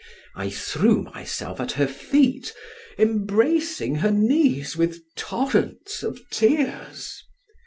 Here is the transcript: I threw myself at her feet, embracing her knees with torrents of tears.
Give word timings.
I 0.33 0.49
threw 0.49 1.03
myself 1.03 1.59
at 1.59 1.73
her 1.73 1.85
feet, 1.85 2.53
embracing 2.97 3.97
her 3.97 4.09
knees 4.09 4.75
with 4.75 5.01
torrents 5.15 6.01
of 6.01 6.27
tears. 6.31 7.21